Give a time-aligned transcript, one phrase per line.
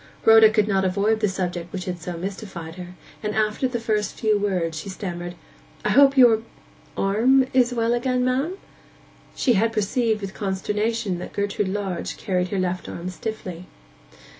[0.25, 4.15] Rhoda could not avoid the subject which had so mystified her, and after the first
[4.19, 5.35] few words she stammered,
[5.85, 8.57] 'I hope your—arm is well again, ma'am?'
[9.35, 13.67] She had perceived with consternation that Gertrude Lodge carried her left arm stiffly.